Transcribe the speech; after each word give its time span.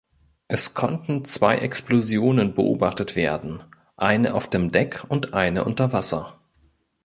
Es 0.47 0.73
konnten 0.73 1.25
zwei 1.25 1.59
Explosionen 1.59 2.55
beobachtet 2.55 3.15
werden, 3.15 3.61
eine 3.97 4.33
auf 4.33 4.49
dem 4.49 4.71
Deck 4.71 5.05
und 5.09 5.35
eine 5.35 5.63
unter 5.63 5.93
Wasser. 5.93 6.39